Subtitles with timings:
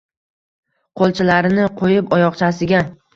[1.01, 2.81] Qo’lchalarini qo’yib oyoqchasiga